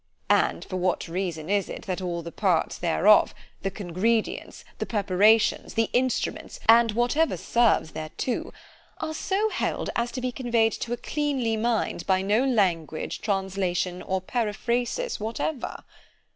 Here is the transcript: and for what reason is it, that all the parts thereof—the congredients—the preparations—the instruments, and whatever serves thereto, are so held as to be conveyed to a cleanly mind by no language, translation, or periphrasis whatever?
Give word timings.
and 0.31 0.65
for 0.65 0.77
what 0.77 1.07
reason 1.07 1.47
is 1.47 1.69
it, 1.69 1.83
that 1.83 2.01
all 2.01 2.23
the 2.23 2.31
parts 2.31 2.75
thereof—the 2.79 3.69
congredients—the 3.69 4.85
preparations—the 4.87 5.91
instruments, 5.93 6.59
and 6.67 6.93
whatever 6.93 7.37
serves 7.37 7.91
thereto, 7.91 8.51
are 8.97 9.13
so 9.13 9.49
held 9.49 9.91
as 9.95 10.11
to 10.11 10.19
be 10.19 10.31
conveyed 10.31 10.73
to 10.73 10.91
a 10.91 10.97
cleanly 10.97 11.55
mind 11.55 12.03
by 12.07 12.23
no 12.23 12.43
language, 12.43 13.21
translation, 13.21 14.01
or 14.01 14.19
periphrasis 14.19 15.19
whatever? 15.19 15.83